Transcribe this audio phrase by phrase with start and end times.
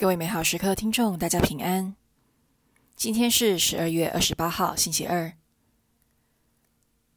[0.00, 1.94] 各位美好时刻的听众，大家平安。
[2.96, 5.34] 今天是十二月二十八号，星期二。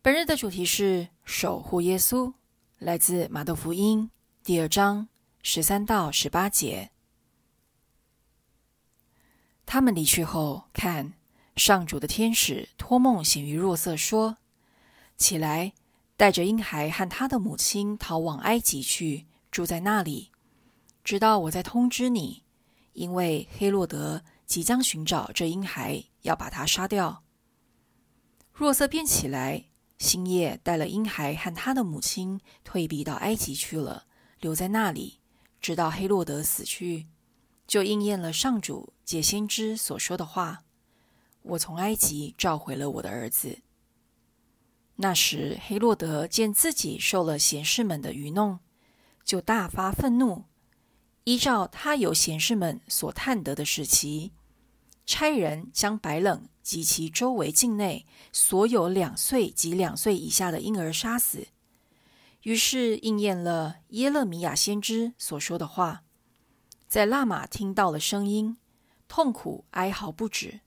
[0.01, 2.33] 本日的主题是守护耶稣，
[2.79, 4.11] 来自马窦福音
[4.43, 5.07] 第二章
[5.41, 6.91] 十三到十八节。
[9.65, 11.13] 他们离去后，看
[11.55, 14.39] 上主的天使托梦显于若瑟，说
[15.15, 15.71] ：“起来，
[16.17, 20.31] 带着婴孩和他的母亲逃往埃及去，住在那里，
[21.01, 22.42] 直到我再通知你。”
[22.93, 27.23] 因为黑洛德即将寻找这婴孩，要把他杀掉。
[28.53, 29.65] 若瑟便起来，
[29.97, 34.05] 星夜带了婴孩和他的母亲退避到埃及去了，
[34.39, 35.19] 留在那里，
[35.59, 37.07] 直到黑洛德死去，
[37.65, 40.63] 就应验了上主借先知所说的话
[41.41, 43.59] ：“我从埃及召回了我的儿子。”
[44.97, 48.59] 那时黑洛德见自己受了贤士们的愚弄，
[49.25, 50.43] 就大发愤怒。
[51.25, 54.31] 依照他由贤士们所探得的事期，
[55.05, 61.47] 差人将白冷及其周围境内所有两岁及两岁以下的婴儿杀死。
[62.41, 66.03] 于是应验了耶勒米亚先知所说的话：
[66.89, 68.57] 在拉玛听到了声音，
[69.07, 70.59] 痛苦哀嚎不止。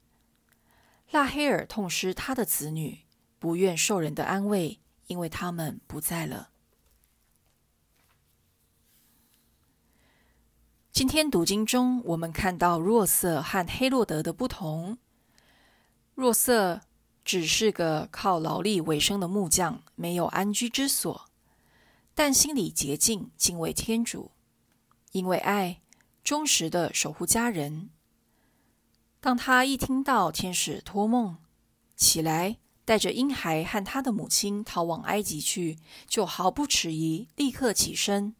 [1.11, 3.00] 拉黑尔痛失他的子女，
[3.39, 6.48] 不愿受人的安慰，因为他们不在了。
[10.97, 14.97] 今天读经中，我们看到若瑟和黑洛德的不同。
[16.14, 16.80] 若瑟
[17.22, 21.27] 只是个靠劳力为生的木匠，没有安居之所，
[22.14, 24.30] 但心里洁净，敬畏天主，
[25.12, 25.83] 因为爱，
[26.24, 27.91] 忠实的守护家人。
[29.20, 31.36] 当他一听到天使托梦，
[31.94, 35.77] 起来带着婴孩和他的母亲逃往埃及去，
[36.08, 38.34] 就毫不迟疑，立刻起身。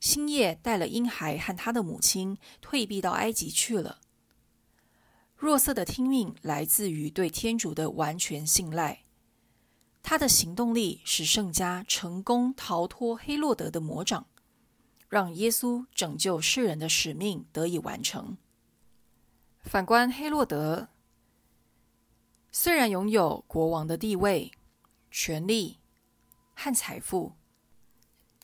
[0.00, 4.00] 星夜带了婴孩和他的母亲退避到埃及去了。
[5.36, 9.04] 若瑟的听命来自于对天主的完全信赖，
[10.02, 14.26] 他的行动力使圣家成功逃脱黑洛德的魔掌，
[15.08, 18.38] 让耶稣拯救世人的使命得以完成。
[19.62, 20.88] 反观黑洛德，
[22.50, 24.50] 虽然拥有国王的地位、
[25.10, 25.78] 权力
[26.54, 27.39] 和财富。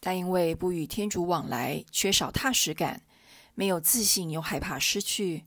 [0.06, 3.02] 但因为不与天主往来，缺少踏实感，
[3.56, 5.46] 没有自信，又害怕失去，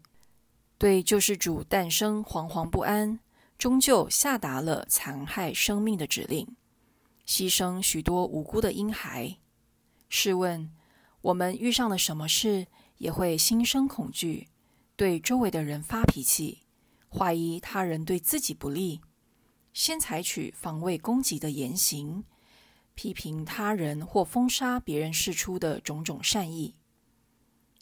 [0.77, 3.21] 对救世主诞生惶惶不安，
[3.57, 6.57] 终究下达了残害生命的指令，
[7.25, 9.37] 牺牲许多无辜的婴孩。
[10.09, 10.69] 试问，
[11.21, 12.67] 我们遇上了什么事，
[12.97, 14.49] 也会心生恐惧，
[14.97, 16.63] 对周围的人发脾气，
[17.09, 18.99] 怀疑他人对自己不利，
[19.71, 22.25] 先采取防卫攻击的言行。
[22.99, 26.75] 批评他人或封杀别人事出的种种善意。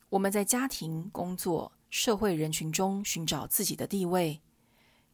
[0.09, 4.39] 我们在家庭、工作、社会人群中寻找自己的地位，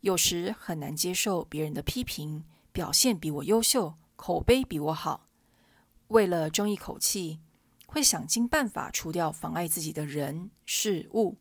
[0.02, 2.44] 有时很难接受别人的批评，
[2.74, 5.30] 表现比我优秀，口碑比我好。
[6.10, 7.40] 为了争一口气，
[7.88, 11.38] 会想尽办法除掉妨碍自己的人事物，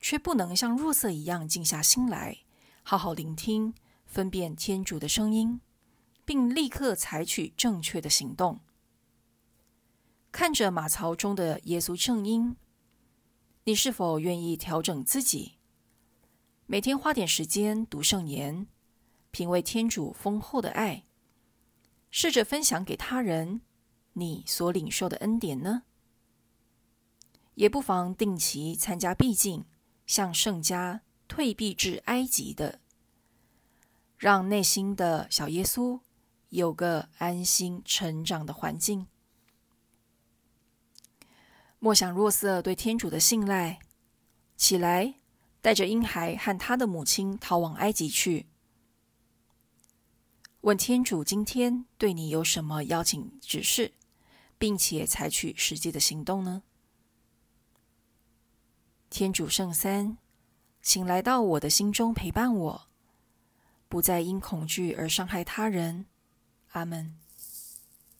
[0.00, 2.38] 却不能像若瑟一样静下心来，
[2.84, 3.74] 好好聆听，
[4.06, 5.60] 分辨天主的声音。
[6.24, 8.60] 并立刻采取正确的行动。
[10.32, 12.56] 看着马槽中的耶稣正音，
[13.64, 15.58] 你是否愿意调整自己，
[16.66, 18.66] 每天花点时间读圣言，
[19.30, 21.04] 品味天主丰厚的爱，
[22.10, 23.60] 试着分享给他人
[24.14, 25.84] 你所领受的恩典呢？
[27.54, 29.64] 也不妨定期参加闭境，
[30.06, 32.80] 向圣家退避至埃及的，
[34.18, 36.00] 让内心的小耶稣。
[36.50, 39.06] 有个安心成长的环境。
[41.78, 43.78] 莫想若瑟对天主的信赖，
[44.56, 45.16] 起来，
[45.60, 48.46] 带着婴孩和他的母亲逃往埃及去。
[50.62, 53.92] 问天主今天对你有什么邀请指示，
[54.56, 56.62] 并且采取实际的行动呢？
[59.10, 60.16] 天主圣三，
[60.80, 62.88] 请来到我的心中陪伴我，
[63.88, 66.06] 不再因恐惧而伤害他人。
[66.74, 67.23] 阿门。